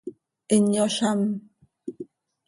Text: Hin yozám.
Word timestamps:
Hin 0.53 0.63
yozám. 0.75 1.21